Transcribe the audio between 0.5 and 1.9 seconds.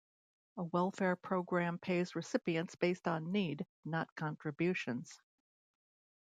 A welfare program